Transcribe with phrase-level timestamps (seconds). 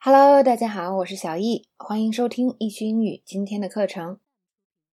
[0.00, 4.18] Hello，大家好，我是小易，欢迎收听易趣英语今天的课程。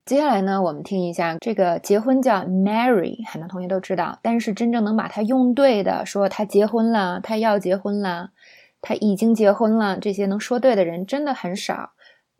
[0.03, 8.31] 接下来呢，我们听一下这个结婚叫 marry，很多同学都知道，但是真正能把它用对的，说他结婚了，他要结婚了，
[8.81, 11.91] 他已经结婚了，这些能说对的人真的很少。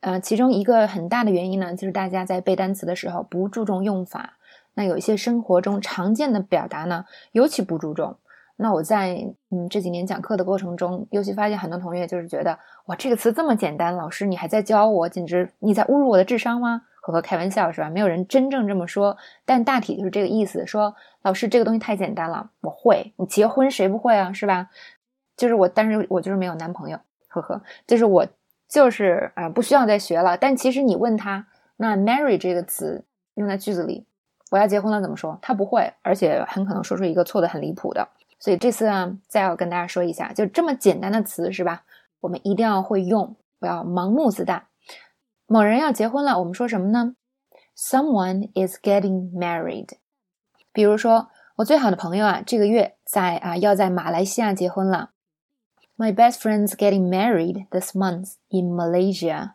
[0.01, 4.37] 呃，其中一个很大的原因呢，就是大家在背单词的时候不注重用法，
[4.73, 8.17] 那有一些生活中常见的表达呢，尤其不注重。
[8.61, 16.81] 那我在嗯这几年讲课的过程中，尤其发现很多同学就是觉得哇这个词这么简单，老师你还在教我，简直你在侮辱我的智商吗？
[17.01, 17.89] 呵呵，开玩笑是吧？
[17.89, 19.15] 没有人真正这么说，
[19.45, 20.67] 但大体就是这个意思。
[20.67, 23.13] 说老师这个东西太简单了，我会。
[23.15, 24.33] 你结婚谁不会啊？
[24.33, 24.69] 是吧？
[25.37, 28.27] 就是我，但是我就是没有男朋友，呵呵，就是我
[28.67, 30.37] 就是啊不需要再学了。
[30.37, 34.05] 但其实你问他，那 marry 这个词用在句子里，
[34.51, 35.39] 我要结婚了怎么说？
[35.41, 38.05] 他不会，而且很可能说出一个错的很离谱的。
[38.39, 41.83] 所以这次呢，再要跟大家说一下，就这么简单的词是吧？
[42.21, 44.69] 我们一定要会用，不要盲目自大。
[45.45, 47.15] 某人要结婚了，我们说什么呢
[47.75, 49.89] ？Someone is getting married。
[50.71, 55.11] 比如说，我最好的朋友啊，这个月在啊要在马来西亚结婚了。
[55.97, 59.51] My best friend's getting married this month in Malaysia。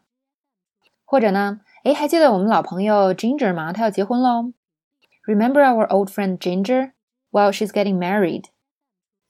[1.06, 3.72] 或者呢，哎，还记得我们老朋友 Ginger 吗？
[3.72, 4.52] 他要结婚喽。
[5.27, 6.92] Remember our old friend Ginger?
[7.30, 8.44] Well, she's getting married.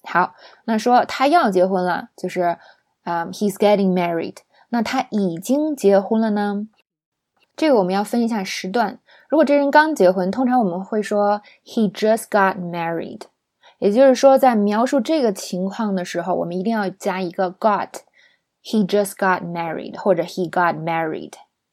[0.05, 0.35] 好，
[0.67, 2.59] 那说他要结婚了，就是
[3.03, 4.37] 啊，he's getting married。
[4.69, 6.67] 那他已经结婚了呢？
[7.57, 8.99] 这个我们要分一下时段。
[9.29, 13.23] 如果这人刚结婚，通常我们会说 he just got married。
[13.79, 17.91] 也就是说，在描述这个情况的时候，我们一定要加一个 got。
[18.63, 21.33] he just got married，或者 he got married，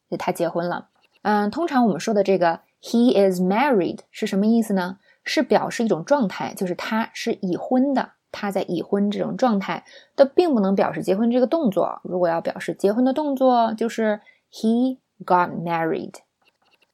[0.09, 0.89] 就他结婚了。
[1.21, 4.97] 嗯，通常我们说的这个 he is married 是什么意思呢？
[5.23, 8.11] 是表示一种状态，就是他是已婚的。
[8.31, 9.83] 他在已婚这种状态，
[10.15, 11.99] 都并不能表示结婚这个动作。
[12.03, 16.13] 如果要表示结婚的动作，就是 he got married。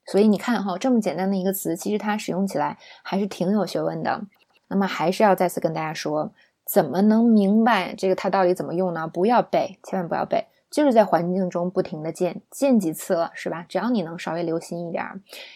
[0.05, 4.21] 所以你看哈，这么简单的一个词，其实它使用起来还是挺有学问的。
[4.69, 6.31] 那么还是要再次跟大家说，
[6.65, 9.07] 怎么能明白这个它到底怎么用呢？
[9.07, 13.65] 不要背，千万不要背，就是在环境中不停的见，见几次了是吧？
[13.67, 15.05] 只要你能稍微留心一点，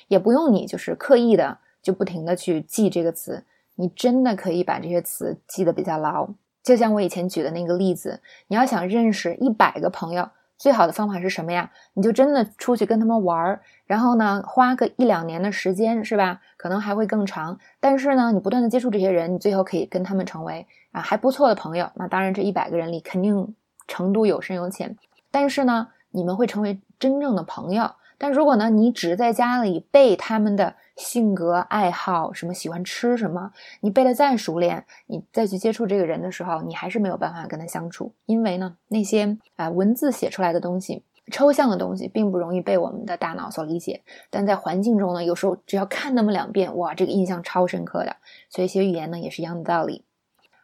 [0.07, 3.45] 也不用你就是刻意的就不停的去记这个词。
[3.81, 6.29] 你真的可以把这些词记得比较牢，
[6.61, 11.71] 就像我以前举的那个例子，你要想认识一百个朋友，最好的方法是什么呀？
[11.95, 16.39] 你就真的出去跟他们玩儿，然后呢，花个一两年的时间，是吧？
[16.57, 17.57] 可能还会更长。
[17.79, 21.89] 但是呢，你不断的接触这些人，你最后可以跟他们成为啊还不错的朋友。
[21.95, 23.55] 那当然，这一百个人里肯定
[23.87, 24.95] 程度有深有浅，
[25.31, 27.89] 但是呢，你们会成为真正的朋友。
[28.19, 33.51] 但如果呢，你只在家里背他们的性格爱好，什么喜欢吃什么，
[33.81, 44.03] 你背的再熟练，你再去接触这个人的时候，你还是没有办法跟他相处，因为呢，那些啊文字写出来的东西，抽象的东西，并不容易被我们的大脑所理解。
[44.29, 48.15] 但在环境中呢，有时候只要看那么两遍，哇，这个印象超深刻的。
[48.49, 50.05] 所以学语言呢，也是一样的道理。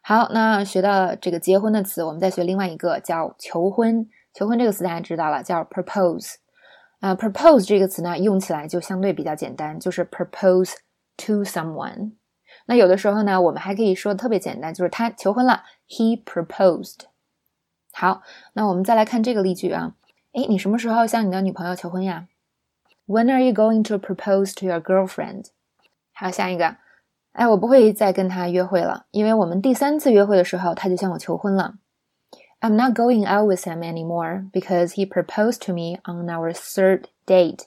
[0.02, 4.08] 好，那学到这个结婚的词，我们再学另外一个叫求婚。
[4.34, 6.36] 求婚这个词大家知道了，叫 propose。
[7.00, 10.74] 啊，propose 这个词呢，用起来就相对比较简单，就是 propose
[11.18, 12.14] to someone。
[12.66, 17.02] 那有的时候呢，我们还可以说特别简单，就是他求婚了，he proposed。
[17.94, 19.94] 好，那我们再来看这个例句啊，
[20.34, 22.28] 诶，你什么时候向你的女朋友求婚呀
[23.06, 25.46] ？When are you going to propose to your girlfriend？
[26.14, 26.78] 好，下一个，
[27.34, 31.76] 哎，我不会再跟他约会了，因为我们第三次约会的时候，他就向我求婚了。
[32.60, 37.66] I'm not going out with him anymore because he proposed to me on our third date。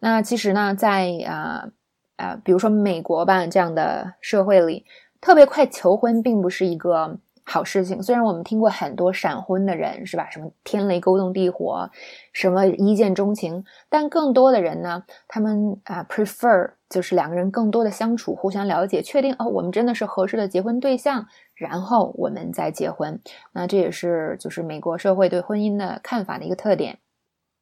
[0.00, 1.70] 那其实呢，在啊
[2.16, 4.84] 啊，比如说美国吧这样的社会里，
[5.20, 8.02] 特别快求婚并不是一个好事情。
[8.02, 10.28] 虽然我们听过很多闪婚的人，是吧？
[10.30, 11.88] 什么天雷勾动地火，
[12.32, 21.26] 什么一见钟情，但更多的人呢，他们啊 prefer 就是两个人更多的相处，互相了解，确定哦，我们真的是合适的结婚对象。
[21.54, 23.18] 然后我们再结婚，
[23.52, 26.98] 那这也是就是美国社会对婚姻的看法的一个特点。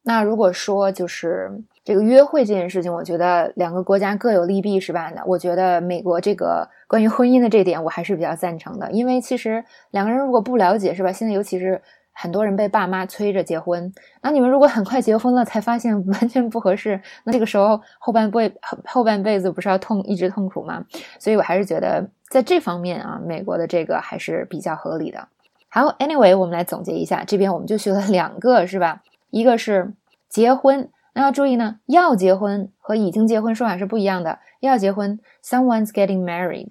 [0.03, 1.49] 那如果说就是
[1.83, 5.11] 这个约会这件事情，我觉得两个国家各有利弊，是吧？
[5.15, 11.11] 那我觉得美国这个关于婚姻的这点，我还是比较赞成的，因为其实两个人如果不了解，是吧？
[11.11, 11.81] 现在尤其是。
[12.17, 18.51] 很多人被爸妈催着结婚，那你们如果很快结婚了，才发现完全不合适，那这个时候后半辈
[18.85, 20.85] 后半辈子不是要痛一直痛苦吗？
[21.19, 25.27] 所以我还是觉得在这方面啊，美国的这个还是比较合理的。
[25.67, 29.03] 好，Anyway，我们来总结一下，这边我们就学了两个，是吧？
[29.29, 29.93] 一个是
[30.29, 34.39] 结婚，那要注意呢，要结婚和已经结婚说法是不一样的。
[34.61, 36.69] 要结婚，someone's getting married，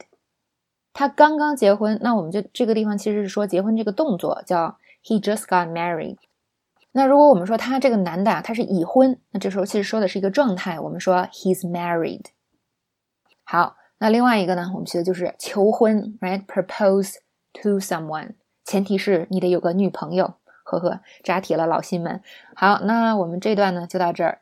[0.95, 4.79] 他刚刚结婚，那我们就这个地方其实是说结婚这个动作叫。
[5.05, 6.17] He just got married。
[6.93, 12.27] 那如果我们说他这个男的啊，他是已婚，那这时候其实说的是一个状态，我们说 he's married。
[13.43, 17.17] 好，那另外一个呢，我们学的就是求婚，right？Propose
[17.63, 18.35] to someone，
[18.65, 20.35] 前提是你得有个女朋友。
[20.63, 22.23] 呵呵，扎铁了，老心们。
[22.57, 24.41] 好，那我们这段呢就到这儿。